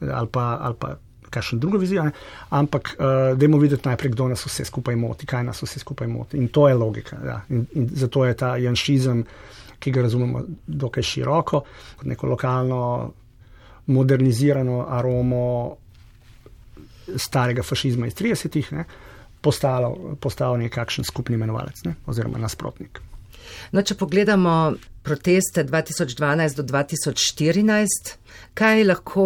ali 0.00 0.28
pa, 0.32 0.58
ali 0.60 0.74
pa 0.78 0.96
kakšno 1.34 1.58
drugo 1.62 1.80
vizijo, 1.82 2.04
ne? 2.06 2.12
ampak 2.54 2.94
uh, 2.94 3.32
dajmo 3.38 3.58
videti 3.62 3.88
najprej, 3.88 4.14
kdo 4.14 4.28
nas 4.32 4.46
vse 4.46 4.64
skupaj 4.68 4.96
moti, 4.96 5.26
kaj 5.26 5.44
nas 5.44 5.62
vse 5.62 5.82
skupaj 5.82 6.08
moti. 6.10 6.38
In 6.38 6.48
to 6.54 6.68
je 6.68 6.78
logika. 6.78 7.18
Ja. 7.26 7.40
In, 7.50 7.66
in 7.74 7.90
zato 7.92 8.24
je 8.24 8.36
ta 8.38 8.54
janšizem, 8.56 9.24
ki 9.78 9.92
ga 9.92 10.06
razumemo 10.06 10.44
dokaj 10.66 11.02
široko, 11.04 11.64
kot 11.98 12.06
neko 12.08 12.30
lokalno, 12.30 12.82
modernizirano 13.86 14.86
aromo 14.88 15.46
starega 17.16 17.62
fašizma 17.62 18.06
iz 18.06 18.14
30-ih, 18.16 18.70
postalo, 19.44 20.16
postalo 20.20 20.56
nekakšen 20.56 21.04
skupni 21.04 21.36
imenovalec 21.36 21.84
ne? 21.84 21.94
oziroma 22.06 22.40
nasprotnik. 22.40 23.00
No, 23.72 23.82
če 23.82 23.96
pogledamo 24.00 24.74
proteste 25.04 25.64
2012 25.68 26.56
do 26.56 26.64
2014. 26.64 28.14
Kaj 28.54 28.84
lahko 28.84 29.24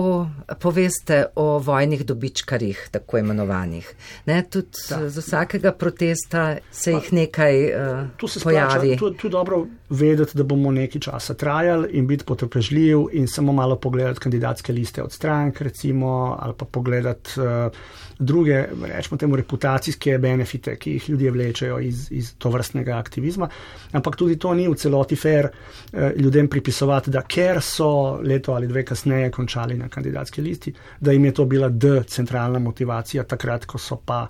poveste 0.60 1.18
o 1.36 1.58
vojnih 1.58 2.04
dobičkarjih, 2.06 2.88
tako 2.90 3.18
imenovanih? 3.18 3.90
Ne, 4.26 4.38
tudi 4.50 4.80
da. 4.88 5.02
z 5.08 5.20
vsakega 5.20 5.72
protesta 5.72 6.56
se 6.72 6.92
jih 6.92 7.12
nekaj 7.12 7.64
uh, 7.64 8.30
se 8.30 8.40
pojavi. 8.40 8.96
Tu 8.96 9.12
je 9.26 9.30
dobro 9.30 9.66
vedeti, 9.90 10.36
da 10.36 10.48
bomo 10.48 10.72
nekaj 10.72 11.00
časa 11.00 11.34
trajali 11.34 11.90
in 11.92 12.06
biti 12.06 12.24
potrpežljiv 12.24 13.04
in 13.12 13.28
samo 13.28 13.52
malo 13.52 13.76
pogledati 13.76 14.20
kandidatske 14.20 14.72
liste 14.72 15.02
od 15.02 15.12
strank, 15.12 15.60
recimo, 15.60 16.36
ali 16.40 16.54
pa 16.56 16.64
pogledati. 16.64 17.40
Uh, 17.40 17.72
druge, 18.18 18.64
rečemo 18.82 19.18
temu, 19.18 19.36
reputacijske 19.36 20.18
benefite, 20.18 20.76
ki 20.76 20.92
jih 20.92 21.08
ljudje 21.10 21.30
vlečejo 21.30 21.78
iz, 21.80 22.06
iz 22.12 22.32
to 22.38 22.50
vrstnega 22.50 22.96
aktivizma. 22.98 23.48
Ampak 23.92 24.16
tudi 24.16 24.38
to 24.38 24.54
ni 24.54 24.68
v 24.68 24.74
celoti 24.74 25.16
fair 25.16 25.48
eh, 25.48 26.12
ljudem 26.16 26.48
pripisovati, 26.48 27.10
da 27.10 27.22
ker 27.22 27.62
so 27.62 28.18
leto 28.22 28.52
ali 28.52 28.66
dve 28.66 28.84
kasneje 28.84 29.30
končali 29.30 29.78
na 29.78 29.88
kandidatski 29.88 30.42
listi, 30.42 30.74
da 31.00 31.12
jim 31.12 31.24
je 31.24 31.34
to 31.34 31.44
bila 31.44 31.68
D 31.68 32.02
centralna 32.06 32.58
motivacija 32.58 33.24
takrat, 33.24 33.64
ko 33.64 33.78
so 33.78 34.00
pa 34.04 34.26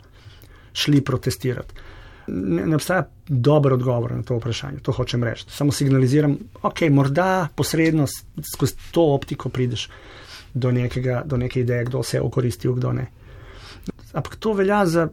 šli 0.72 1.00
protestirati. 1.00 1.74
Ne, 2.28 2.66
ne 2.66 2.76
obstaja 2.76 3.06
dober 3.28 3.72
odgovor 3.72 4.12
na 4.12 4.22
to 4.22 4.36
vprašanje, 4.36 4.82
to 4.84 4.92
hočem 4.92 5.24
reči. 5.24 5.46
Samo 5.48 5.72
signaliziram, 5.72 6.36
ok, 6.62 6.82
morda 6.90 7.48
posredno 7.56 8.06
skozi 8.52 8.74
to 8.92 9.06
optiko 9.14 9.48
prideš 9.48 9.88
do, 10.54 10.72
nekega, 10.72 11.22
do 11.24 11.36
neke 11.36 11.60
ideje, 11.60 11.84
kdo 11.84 12.02
se 12.02 12.16
je 12.16 12.22
okoristil, 12.22 12.74
kdo 12.76 12.92
ne. 12.92 13.06
Ampak 14.18 14.36
to 14.42 14.52
velja 14.58 14.82
za, 14.86 15.08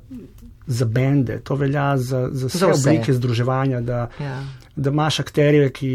za 0.67 0.85
bende, 0.85 1.39
to 1.45 1.55
velja 1.55 1.93
za, 1.97 2.27
za 2.31 2.49
vse, 2.49 2.57
vse 2.57 2.73
oblike 2.73 3.13
združevanja, 3.13 3.81
da, 3.85 4.07
ja. 4.19 4.39
da 4.75 4.93
imaš 4.93 5.19
akterje, 5.23 5.69
ki 5.69 5.91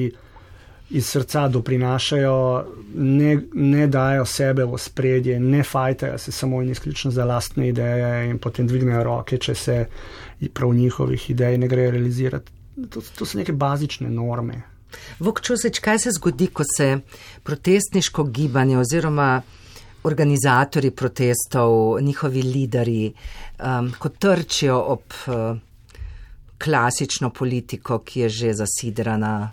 iz 0.90 1.06
srca 1.06 1.48
doprinašajo, 1.48 2.64
ne, 2.94 3.38
ne 3.52 3.86
dajo 3.86 4.24
sebe 4.26 4.64
v 4.64 4.78
spredje, 4.78 5.40
ne 5.40 5.62
fajtajo 5.62 6.18
se 6.18 6.32
samo 6.32 6.62
in 6.62 6.70
izključno 6.70 7.10
za 7.10 7.24
lastne 7.24 7.68
ideje 7.68 8.30
in 8.30 8.38
potem 8.38 8.66
dvignejo 8.66 9.04
roke, 9.04 9.38
če 9.38 9.54
se 9.54 9.84
prav 10.52 10.74
njihovih 10.74 11.30
idej 11.30 11.58
ne 11.58 11.68
gre 11.68 11.90
realizirati. 11.90 12.52
To, 12.90 13.02
to 13.18 13.26
so 13.26 13.38
neke 13.38 13.52
bazične 13.52 14.10
norme. 14.10 14.62
Vokčuseč, 15.18 15.78
kaj 15.78 15.98
se 15.98 16.10
zgodi, 16.10 16.46
ko 16.46 16.64
se 16.76 16.98
protestniško 17.46 18.24
gibanje 18.24 18.78
oziroma 18.78 19.42
organizatori 20.02 20.90
protestov, 20.90 22.00
njihovi 22.00 22.42
lideri, 22.42 23.12
um, 23.58 23.92
ko 23.98 24.08
trčijo 24.08 24.78
ob 24.94 25.02
uh, 25.26 25.58
klasično 26.64 27.30
politiko, 27.30 27.98
ki 27.98 28.20
je 28.20 28.28
že 28.28 28.52
zasidrana, 28.54 29.50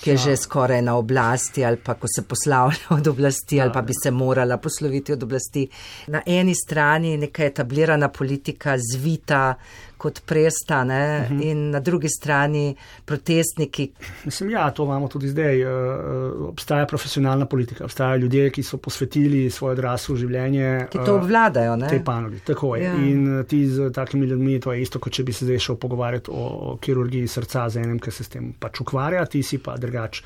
ki 0.00 0.10
je 0.10 0.16
že 0.16 0.36
skoraj 0.36 0.82
na 0.82 0.94
oblasti, 0.96 1.64
ali 1.64 1.76
pa 1.76 1.94
ko 1.94 2.08
se 2.08 2.22
poslavlja 2.22 2.96
od 2.98 3.06
oblasti, 3.06 3.60
ali 3.60 3.72
pa 3.72 3.82
bi 3.82 3.92
se 4.02 4.10
morala 4.10 4.56
posloviti 4.56 5.12
od 5.12 5.22
oblasti. 5.22 5.68
Na 6.06 6.22
eni 6.26 6.54
strani 6.54 7.16
neka 7.16 7.44
etablirana 7.44 8.08
politika 8.08 8.76
zvita, 8.78 9.54
kot 10.00 10.22
prestane, 10.26 11.00
uh 11.20 11.30
mhm. 11.30 11.40
-huh. 11.40 11.50
in 11.50 11.70
na 11.70 11.80
drugi 11.80 12.08
strani 12.08 12.74
protestniki. 13.04 13.90
Mislim, 14.24 14.50
ja, 14.50 14.70
to 14.70 14.84
imamo 14.84 15.08
tudi 15.08 15.28
zdaj. 15.28 15.64
Uh, 15.64 16.48
obstaja 16.48 16.86
profesionalna 16.86 17.46
politika, 17.46 17.84
obstajajo 17.84 18.16
ljudje, 18.16 18.50
ki 18.50 18.62
so 18.62 18.76
posvetili 18.76 19.50
svoje 19.50 19.72
odraslo 19.72 20.16
življenje. 20.16 20.86
Ki 20.90 20.98
to 21.06 21.14
obvladajo, 21.16 21.76
ne? 21.76 21.88
Te 21.88 22.02
panogi, 22.04 22.40
tako 22.46 22.76
je. 22.76 22.84
Ja. 22.84 22.94
In 22.94 23.44
ti 23.48 23.66
z 23.66 23.92
takimi 23.92 24.26
ljudmi, 24.26 24.60
to 24.60 24.72
je 24.72 24.82
isto, 24.82 24.98
kot 24.98 25.12
če 25.12 25.24
bi 25.24 25.32
se 25.32 25.44
zdaj 25.44 25.58
šel 25.58 25.76
pogovarjati 25.76 26.30
o, 26.30 26.46
o 26.72 26.76
kirurgiji 26.80 27.28
srca 27.28 27.68
z 27.68 27.84
enim, 27.84 27.98
ki 27.98 28.10
se 28.10 28.24
s 28.24 28.32
tem 28.32 28.52
pač 28.52 28.80
ukvarja, 28.80 29.24
ti 29.26 29.42
si 29.42 29.58
pa 29.58 29.76
drugač 29.76 30.22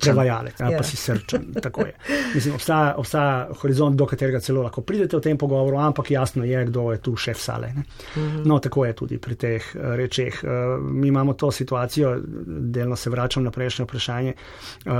prevajalec, 0.00 0.60
ali 0.60 0.72
ja. 0.72 0.78
pa 0.78 0.84
si 0.84 0.96
srčen. 0.96 1.52
Mislim, 2.34 2.54
obstaja, 2.54 2.94
obstaja 2.96 3.48
horizont, 3.60 3.96
do 3.96 4.06
katerega 4.06 4.40
celo 4.40 4.62
lahko 4.62 4.82
pridete 4.86 5.16
v 5.16 5.20
tem 5.20 5.38
pogovoru, 5.38 5.78
ampak 5.78 6.10
jasno 6.10 6.44
je, 6.44 6.64
kdo 6.66 6.92
je 6.92 6.98
tu 6.98 7.16
šef 7.16 7.40
sale. 7.40 7.72
Mhm. 8.16 8.42
No, 8.44 8.58
tako 8.58 8.84
je 8.84 8.92
tudi 8.92 9.18
pri 9.18 9.34
teh 9.34 9.72
uh, 9.74 9.94
rečeh. 9.96 10.42
Uh, 10.42 10.50
mi 10.82 11.08
imamo 11.08 11.32
to 11.34 11.50
situacijo, 11.50 12.16
delno 12.46 12.96
se 12.96 13.10
vračam 13.10 13.44
na 13.44 13.50
prejšnje 13.50 13.84
vprašanje. 13.84 14.34
Uh, 14.86 14.92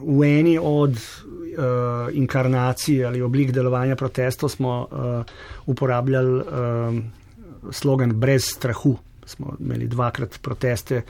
v 0.00 0.38
eni 0.38 0.58
od 0.58 0.96
uh, 1.56 2.12
inkarnacij 2.12 3.04
ali 3.06 3.22
oblik 3.22 3.52
delovanja 3.52 3.96
protestov 3.96 4.48
smo 4.48 4.86
uh, 4.90 5.24
uporabljali 5.66 6.40
uh, 6.40 6.44
slogan 7.70 8.12
brez 8.20 8.44
strahu. 8.44 8.96
Smo 9.26 9.56
imeli 9.60 9.88
dvakrat 9.88 10.38
proteste 10.42 11.02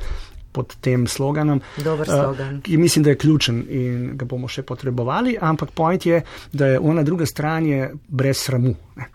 pod 0.56 0.76
tem 0.80 1.04
sloganom. 1.10 1.60
Dober 1.84 2.08
slogan. 2.08 2.62
Uh, 2.64 2.78
mislim, 2.80 3.04
da 3.04 3.12
je 3.12 3.20
ključen 3.20 3.62
in 3.68 4.16
ga 4.16 4.24
bomo 4.24 4.48
še 4.48 4.64
potrebovali, 4.66 5.36
ampak 5.40 5.74
point 5.76 6.06
je, 6.06 6.22
da 6.52 6.72
je 6.72 6.80
ona 6.80 7.04
druga 7.04 7.28
stran 7.28 7.66
je 7.66 7.90
brez 8.08 8.40
sramu. 8.46 8.74
Ne. 8.96 9.10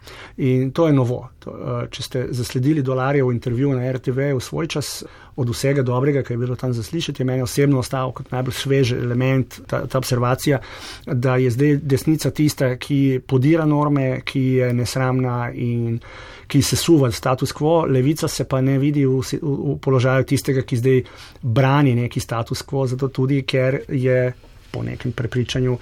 In 0.45 0.69
to 0.71 0.85
je 0.87 0.93
novo. 0.93 1.23
To, 1.41 1.51
uh, 1.51 1.81
če 1.89 2.03
ste 2.05 2.25
zasledili 2.37 2.85
dolarje 2.85 3.23
v 3.25 3.33
intervjuju 3.33 3.79
na 3.79 3.89
RTV 3.97 4.31
v 4.37 4.43
svoj 4.45 4.69
čas, 4.69 5.01
od 5.35 5.49
vsega 5.49 5.81
dobrega, 5.81 6.23
kar 6.23 6.31
je 6.31 6.37
bilo 6.37 6.55
tam 6.55 6.73
zaslišati, 6.73 7.21
je 7.21 7.25
meni 7.25 7.41
osebno 7.41 7.79
ostal 7.79 8.11
kot 8.11 8.31
najbolj 8.31 8.53
svež 8.53 8.91
element 8.91 9.59
ta, 9.67 9.85
ta 9.87 9.97
observacija, 9.97 10.59
da 11.05 11.35
je 11.35 11.51
zdaj 11.51 11.77
desnica 11.77 12.31
tista, 12.31 12.75
ki 12.75 13.21
podira 13.27 13.65
norme, 13.65 14.21
ki 14.25 14.41
je 14.41 14.73
nesramna 14.73 15.51
in 15.53 15.99
ki 16.51 16.61
se 16.61 16.75
suva 16.75 17.11
status 17.11 17.53
quo, 17.55 17.85
levica 17.87 18.27
se 18.27 18.43
pa 18.43 18.61
ne 18.61 18.77
vidi 18.79 19.05
v, 19.05 19.21
v, 19.21 19.41
v 19.41 19.77
položaju 19.81 20.27
tistega, 20.27 20.65
ki 20.67 20.77
zdaj 20.77 21.03
brani 21.41 21.95
neki 21.95 22.19
status 22.19 22.65
quo, 22.67 22.85
zato 22.87 23.07
tudi, 23.07 23.43
ker 23.47 23.81
je 23.87 24.33
po 24.71 24.83
nekem 24.83 25.11
prepričanju 25.11 25.77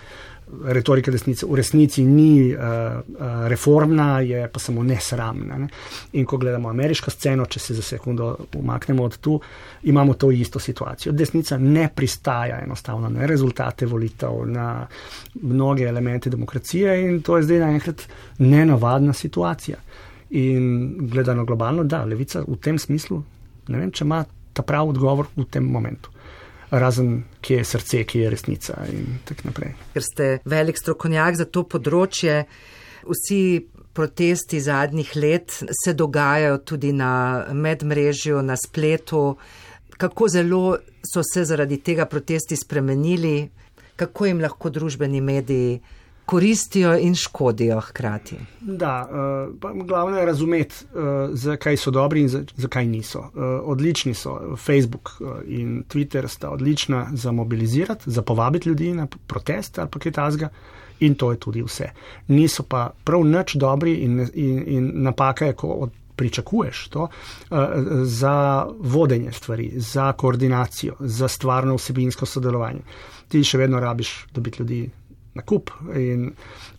retorika 0.64 1.12
desnice 1.12 1.46
v 1.46 1.56
resnici 1.56 2.04
ni 2.06 2.54
uh, 2.54 2.60
uh, 2.60 3.48
reformna, 3.48 4.20
je 4.20 4.48
pa 4.48 4.60
samo 4.60 4.84
nesramna. 4.84 5.58
Ne? 5.58 5.68
In 6.14 6.26
ko 6.26 6.38
gledamo 6.38 6.70
ameriško 6.70 7.12
sceno, 7.12 7.46
če 7.46 7.60
se 7.60 7.74
za 7.74 7.82
sekundo 7.82 8.36
umaknemo 8.58 9.04
od 9.04 9.18
tu, 9.18 9.40
imamo 9.84 10.14
to 10.14 10.32
isto 10.32 10.60
situacijo. 10.60 11.14
Desnica 11.14 11.58
ne 11.58 11.90
pristaja 11.96 12.62
enostavno 12.64 13.10
na 13.10 13.26
rezultate 13.26 13.86
volitev, 13.86 14.46
na 14.46 14.88
mnoge 15.42 15.84
elemente 15.84 16.30
demokracije 16.30 17.02
in 17.06 17.22
to 17.22 17.38
je 17.38 17.44
zdaj 17.44 17.60
naenkrat 17.60 18.08
nenavadna 18.38 19.14
situacija. 19.14 19.78
In 20.30 20.96
gledano 21.10 21.46
globalno, 21.46 21.84
da, 21.84 22.04
levica 22.06 22.44
v 22.48 22.58
tem 22.62 22.78
smislu, 22.80 23.24
ne 23.68 23.78
vem, 23.78 23.92
če 23.92 24.06
ima 24.06 24.24
ta 24.54 24.62
prav 24.62 24.90
odgovor 24.90 25.30
v 25.36 25.46
tem 25.50 25.66
momentu 25.66 26.19
razen 26.72 27.24
kje 27.42 27.58
je 27.58 27.66
srce, 27.66 28.04
kje 28.04 28.22
je 28.22 28.30
resnica 28.30 28.78
in 28.92 29.20
tako 29.26 29.50
naprej. 29.50 29.74
Ker 29.94 30.04
ste 30.06 30.30
velik 30.46 30.78
strokovnjak 30.78 31.40
za 31.40 31.46
to 31.46 31.64
področje, 31.64 32.44
vsi 33.10 33.42
protesti 33.94 34.62
zadnjih 34.62 35.16
let 35.16 35.56
se 35.84 35.94
dogajajo 35.94 36.58
tudi 36.58 36.94
na 36.94 37.46
medmrežju, 37.54 38.42
na 38.42 38.56
spletu. 38.58 39.38
Kako 40.00 40.28
zelo 40.32 40.78
so 41.04 41.24
se 41.34 41.44
zaradi 41.44 41.82
tega 41.84 42.06
protesti 42.06 42.56
spremenili, 42.56 43.50
kako 44.00 44.30
jim 44.30 44.40
lahko 44.40 44.70
družbeni 44.70 45.22
mediji 45.22 45.80
koristijo 46.30 46.98
in 46.98 47.15
škodijo 47.15 47.80
hkrati. 47.82 48.36
Da, 48.62 49.10
uh, 49.63 49.86
glavno 49.86 50.18
je 50.18 50.26
razumeti, 50.26 50.76
uh, 50.94 51.02
zakaj 51.34 51.78
so 51.78 51.92
dobri 51.92 52.22
in 52.22 52.30
zakaj 52.56 52.86
niso. 52.86 53.20
Uh, 53.20 53.32
odlični 53.63 54.13
so 54.13 54.58
Facebook 54.58 55.10
in 55.48 55.84
Twitter, 55.94 56.28
sta 56.28 56.50
odlična 56.50 57.08
za 57.13 57.32
mobilizirati, 57.32 58.12
za 58.12 58.22
povabiti 58.22 58.70
ljudi 58.70 58.94
na 58.94 59.08
protest 59.28 59.80
ali 59.80 59.89
pa 59.89 60.00
kaj 60.00 60.12
tasga. 60.12 60.50
In 61.00 61.15
to 61.15 61.32
je 61.32 61.39
tudi 61.39 61.63
vse. 61.63 61.89
Niso 62.28 62.63
pa 62.63 62.92
prav 63.04 63.26
nič 63.26 63.56
dobri 63.56 63.94
in, 63.94 64.28
in, 64.34 64.63
in 64.68 64.92
napaka 64.94 65.46
je, 65.46 65.54
ko 65.54 65.68
od, 65.68 65.92
pričakuješ 66.15 66.88
to 66.88 67.02
uh, 67.02 67.58
za 68.04 68.68
vodenje 68.80 69.32
stvari, 69.32 69.72
za 69.76 70.12
koordinacijo, 70.13 70.96
za 71.00 71.28
stvarno 71.28 71.76
vsebinsko 71.76 72.26
sodelovanje. 72.26 72.86
Ti 73.28 73.44
še 73.44 73.58
vedno 73.58 73.80
rabiš 73.80 74.28
dobiti 74.34 74.63
ljudi 74.63 74.89
na 75.39 75.45
kup 75.47 75.71
in 75.95 76.30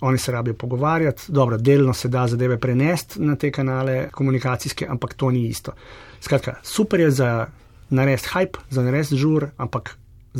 oni 0.00 0.18
se 0.18 0.32
rabijo 0.32 0.54
pogovarjati. 0.54 1.32
Dobro, 1.32 1.58
delno 1.58 1.94
se 1.94 2.08
da 2.08 2.26
zadeve 2.28 2.58
prenesti 2.60 3.20
na 3.20 3.36
te 3.36 3.50
kanale 3.50 4.08
komunikacijske, 4.12 4.86
ampak 4.88 5.14
to 5.14 5.30
ni 5.30 5.48
isto. 5.48 5.72
Skratka, 6.20 6.60
super 6.62 7.00
je 7.00 7.10
za 7.10 7.46
narediti 7.90 8.28
hype, 8.34 8.58
za 8.70 8.82
narediti 8.82 9.16
žur, 9.16 9.48
ampak 9.56 9.96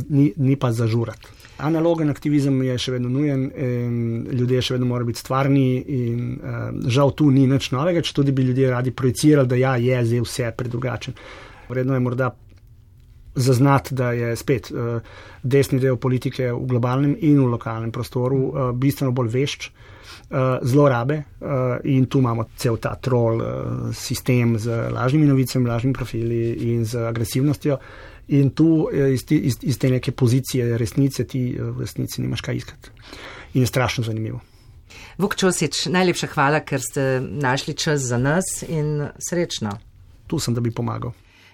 ni, 0.09 0.33
ni 0.37 0.57
pa 0.57 0.73
za 0.73 0.87
žurati. 0.87 1.27
Analogen 1.59 2.09
aktivizem 2.11 2.63
je 2.63 2.79
še 2.79 2.93
vedno 2.95 3.11
nujen 3.13 3.51
ljudje 4.33 4.63
še 4.63 4.75
vedno 4.77 4.89
morajo 4.89 5.11
biti 5.11 5.21
stvarni 5.21 5.67
in 5.81 6.23
uh, 6.39 6.61
žal 6.89 7.13
tu 7.13 7.29
ni 7.31 7.47
nič 7.51 7.71
novega, 7.75 8.01
če 8.01 8.15
tudi 8.17 8.33
bi 8.33 8.47
ljudje 8.49 8.71
radi 8.71 8.95
projicirali, 8.97 9.49
da 9.49 9.59
ja, 9.61 9.75
je 9.77 9.99
zdaj 10.07 10.25
vse 10.25 10.53
predrugačen. 10.57 11.19
Vredno 11.69 11.95
je 11.95 12.01
morda 12.01 12.31
zaznati, 13.35 13.95
da 13.95 14.13
je 14.13 14.37
spet 14.37 14.71
uh, 14.71 15.01
desni 15.43 15.79
del 15.81 15.97
politike 15.97 16.53
v 16.53 16.67
globalnem 16.67 17.17
in 17.21 17.39
v 17.41 17.51
lokalnem 17.55 17.93
prostoru 17.93 18.39
uh, 18.39 18.71
bistveno 18.75 19.13
bolj 19.13 19.29
vešč 19.35 19.71
uh, 19.71 20.59
zlorabe 20.63 21.23
in 21.85 22.07
tu 22.07 22.19
imamo 22.19 22.45
cel 22.57 22.77
ta 22.77 22.95
troll 23.01 23.41
sistem 23.97 24.59
z 24.59 24.91
lažnimi 24.93 25.27
novicami, 25.27 25.69
lažnimi 25.69 25.95
profili 25.95 26.41
in 26.73 26.85
z 26.85 27.07
agresivnostjo. 27.09 27.79
In 28.31 28.51
tu 28.51 28.89
eh, 28.93 29.13
iz, 29.15 29.25
iz, 29.31 29.59
iz 29.63 29.79
te 29.79 29.91
neke 29.91 30.13
pozicije 30.13 30.79
resnice 30.79 31.25
ti 31.27 31.57
eh, 31.57 31.63
v 31.63 31.81
resnici 31.81 32.23
nimaš 32.23 32.41
kaj 32.41 32.57
iskati. 32.57 32.91
In 33.55 33.63
je 33.63 33.67
strašno 33.67 34.05
zanimivo. 34.05 34.41
Vuk 35.19 35.35
Čosič, 35.37 35.87
najlepša 35.91 36.29
hvala, 36.35 36.61
ker 36.63 36.81
ste 36.83 37.21
našli 37.21 37.75
čas 37.75 38.01
za 38.07 38.19
nas 38.19 38.63
in 38.69 39.09
srečno. 39.19 39.75
Tu 40.27 40.39
sem, 40.39 40.55
da 40.55 40.61
bi 40.61 40.71
pomagal. 40.71 41.13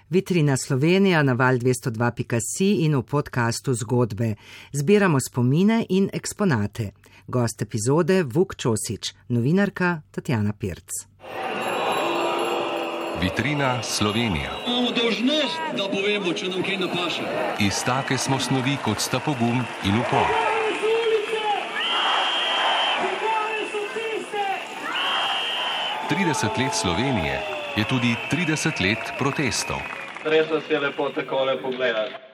Vitrina 0.09 0.57
Slovenija 0.57 1.23
na 1.23 1.33
val 1.33 1.55
202.si 1.55 2.85
in 2.85 2.95
v 2.95 3.03
podkastu 3.03 3.73
Zgodbe. 3.73 4.35
Zbiramo 4.71 5.19
spomine 5.19 5.85
in 5.89 6.09
eksponate. 6.13 6.91
Gost 7.27 7.61
epizode 7.61 8.23
Vuk 8.23 8.55
Čosič, 8.55 9.13
novinarka 9.27 10.01
Tatjana 10.11 10.53
Pirc. 10.53 10.87
Vitrina 13.21 13.83
Slovenija. 13.83 14.51
Imamo 14.67 14.91
dožnost, 14.91 15.59
da 15.77 15.89
povemo, 15.91 16.33
če 16.33 16.53
nam 16.55 16.63
kaj 16.63 16.77
napaše. 16.77 17.27
Iz 17.59 17.83
take 17.83 18.17
smo 18.17 18.39
snovi, 18.39 18.77
kot 18.85 19.03
sta 19.03 19.19
pogum 19.19 19.59
in 19.83 19.99
upor. 19.99 20.31
Trideset 26.07 26.57
let 26.57 26.71
Slovenije 26.73 27.56
je 27.77 27.85
tudi 27.85 28.15
trideset 28.29 28.79
let 28.79 29.13
protestov. 29.17 29.77
Res 30.25 30.49
vas 30.49 30.65
je 30.69 30.79
lepo 30.79 31.09
takole 31.13 31.57
pogledati. 31.61 32.26